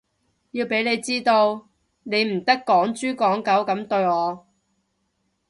[0.49, 1.67] 要畀你知道，
[2.01, 4.47] 你唔得趕豬趕狗噉對我